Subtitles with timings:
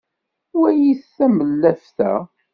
[0.59, 2.11] walit tawellaft-a